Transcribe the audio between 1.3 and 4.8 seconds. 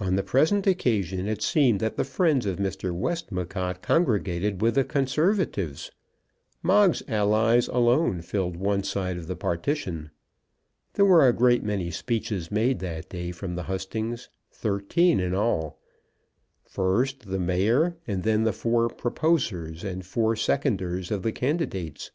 seemed that the friends of Mr. Westmacott congregated with